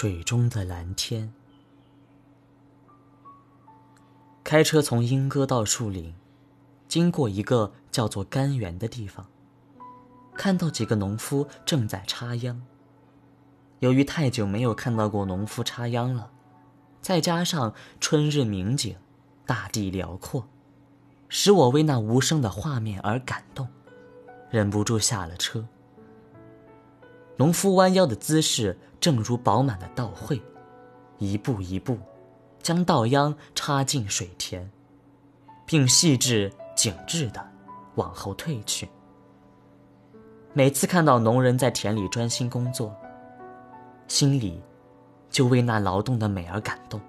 [0.00, 1.32] 水中的蓝天。
[4.44, 6.14] 开车从莺歌到树林，
[6.86, 9.26] 经过一个叫做甘源的地方，
[10.36, 12.62] 看到几个农夫正在插秧。
[13.80, 16.30] 由于太久没有看到过农夫插秧了，
[17.02, 18.96] 再加上春日明景，
[19.44, 20.46] 大地辽阔，
[21.28, 23.66] 使我为那无声的画面而感动，
[24.48, 25.66] 忍不住下了车。
[27.38, 30.42] 农夫弯腰的姿势，正如饱满的稻穗，
[31.18, 31.96] 一步一步，
[32.60, 34.68] 将稻秧插进水田，
[35.64, 37.40] 并细致紧致地
[37.94, 38.88] 往后退去。
[40.52, 42.92] 每次看到农人在田里专心工作，
[44.08, 44.60] 心里
[45.30, 47.00] 就为那劳动的美而感动。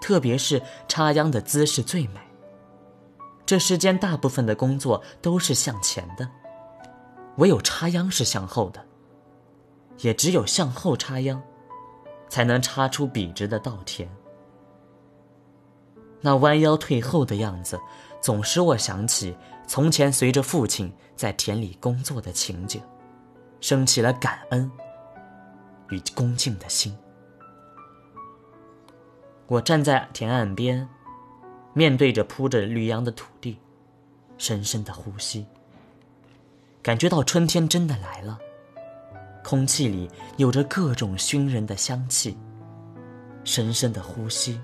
[0.00, 2.18] 特别是插秧的姿势最美。
[3.46, 6.28] 这世间大部分的工作都是向前的，
[7.36, 8.84] 唯有插秧是向后的。
[10.02, 11.42] 也只有向后插秧，
[12.28, 14.08] 才能插出笔直的稻田。
[16.20, 17.80] 那弯腰退后的样子，
[18.20, 22.80] 总使我想起从前随着父亲在田里工作的情景，
[23.60, 24.70] 升起了感恩
[25.90, 26.96] 与恭敬的心。
[29.46, 30.88] 我站在田岸边，
[31.74, 33.58] 面对着铺着绿秧的土地，
[34.38, 35.46] 深深的呼吸，
[36.82, 38.38] 感觉到春天真的来了。
[39.44, 42.36] 空气里有着各种熏人的香气。
[43.44, 44.60] 深深的呼吸，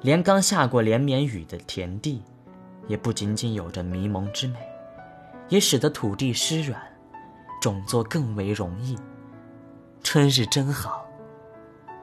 [0.00, 2.22] 连刚下过连绵雨的田地，
[2.88, 4.58] 也不仅仅有着迷蒙之美，
[5.50, 6.80] 也使得土地湿软，
[7.60, 8.98] 种作更为容易。
[10.02, 11.04] 春日真好，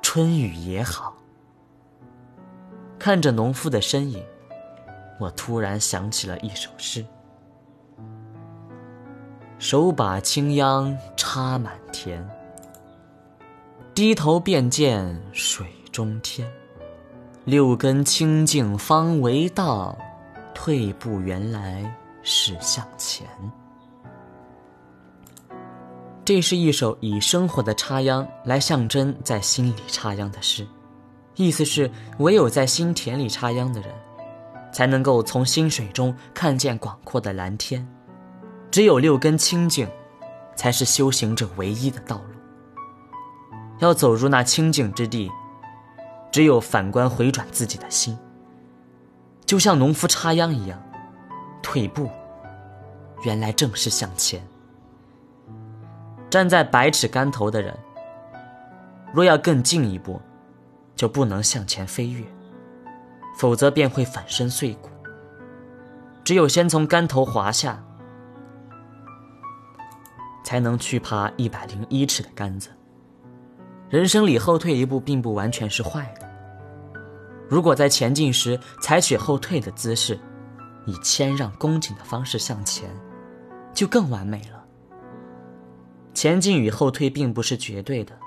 [0.04, 1.18] 春雨也好。
[3.00, 4.24] 看着农夫的身影，
[5.20, 7.04] 我突然想起了一首诗。
[9.60, 12.24] 手把青秧插满田，
[13.96, 16.48] 低头便见水中天。
[17.44, 19.98] 六根清净方为道，
[20.54, 23.26] 退步原来是向前。
[26.24, 30.68] 这是一首以生活的插秧来象征在心里插秧的诗，
[31.36, 31.90] 意思是
[32.20, 33.90] 唯有在心田里插秧的人，
[34.72, 37.88] 才能够从心水中看见广阔的蓝天。
[38.70, 39.88] 只有六根清净，
[40.56, 42.36] 才是修行者唯一的道路。
[43.80, 45.32] 要走入那清净之地，
[46.32, 48.18] 只有反观回转自己的心，
[49.46, 50.82] 就像农夫插秧一样，
[51.62, 52.10] 退步，
[53.24, 54.46] 原来正是向前。
[56.30, 57.76] 站在百尺竿头的人，
[59.14, 60.20] 若要更进一步，
[60.96, 62.26] 就不能向前飞跃，
[63.38, 64.90] 否则便会粉身碎骨。
[66.24, 67.82] 只有先从竿头滑下。
[70.48, 72.70] 才能去爬一百零一尺的杆子。
[73.90, 76.26] 人生里后退一步并不完全是坏的。
[77.50, 80.18] 如果在前进时采取后退的姿势，
[80.86, 82.90] 以谦让恭谨的方式向前，
[83.74, 84.64] 就更完美了。
[86.14, 88.18] 前进与后退并不是绝对的。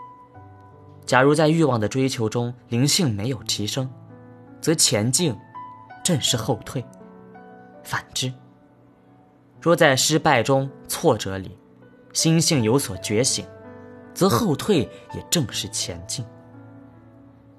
[1.07, 3.91] 假如在欲望的追求中灵性没有提升，
[4.61, 5.35] 则前进
[6.05, 6.83] 正是后退；
[7.83, 8.31] 反之，
[9.59, 11.57] 若在失败中、挫折里，
[12.13, 13.45] 心性有所觉醒，
[14.13, 14.79] 则后退
[15.15, 16.25] 也正是前进。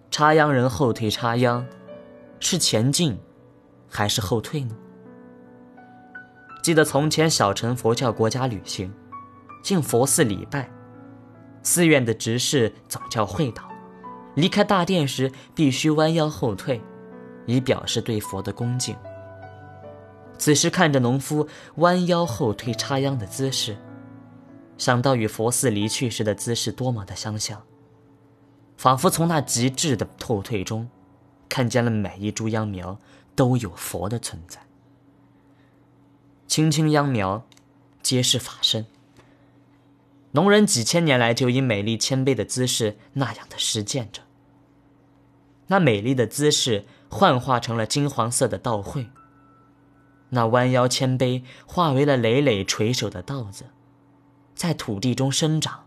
[0.10, 1.66] 插秧人后退插秧，
[2.40, 3.18] 是前进，
[3.90, 4.76] 还是后退呢？
[6.62, 8.94] 记得从前小乘佛教国家旅行，
[9.64, 10.70] 进佛寺礼拜，
[11.64, 13.64] 寺院的执事总叫会导，
[14.36, 16.80] 离开大殿时必须弯腰后退，
[17.46, 18.96] 以表示对佛的恭敬。
[20.38, 23.78] 此时看着农夫弯腰后退插秧的姿势。
[24.82, 27.62] 想到与佛寺离去时的姿势多么的相像，
[28.76, 30.90] 仿佛从那极致的后退中，
[31.48, 32.98] 看见了每一株秧苗
[33.36, 34.60] 都有佛的存在。
[36.48, 37.46] 青青秧苗，
[38.02, 38.88] 皆是法身。
[40.32, 44.24] 农人几千年来就以美丽谦卑的姿势那样的实践着。
[45.68, 49.12] 那美丽的姿势幻化成了金黄色的稻穗，
[50.30, 53.66] 那弯腰谦卑化为了累累垂手的稻子。
[54.56, 55.86] 在土地中生长，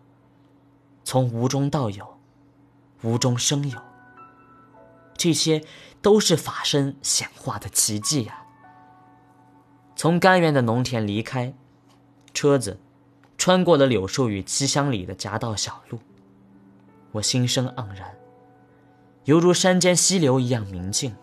[1.04, 2.18] 从无中到有，
[3.02, 3.78] 无中生有，
[5.16, 5.64] 这些
[6.02, 8.44] 都是法身显化的奇迹呀！
[9.94, 11.54] 从甘源的农田离开，
[12.32, 12.80] 车子
[13.38, 16.00] 穿过了柳树与七乡里的夹道小路，
[17.12, 18.16] 我心生盎然，
[19.24, 21.14] 犹如山间溪流一样明净，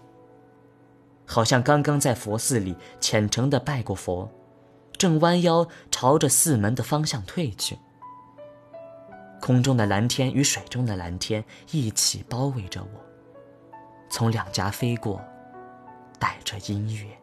[1.25, 4.31] 好像刚刚在佛寺里虔诚的拜过佛。
[5.01, 7.75] 正弯腰朝着寺门的方向退去，
[9.41, 13.01] 空中的蓝天与水中的蓝天一起包围着我，
[14.11, 15.19] 从两颊飞过，
[16.19, 17.20] 带着音乐。